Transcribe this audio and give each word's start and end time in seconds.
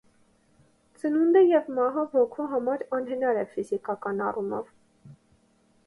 Ծնունդը 1.01 1.43
և 1.49 1.69
մահը 1.79 2.07
ոգու 2.15 2.47
համար 2.55 2.85
անհնար 3.01 3.43
է 3.45 3.47
ֆիզիկական 3.53 4.29
առումով։ 4.31 4.77